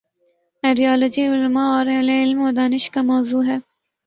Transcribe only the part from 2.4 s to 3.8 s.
و دانش کا موضوع ہے۔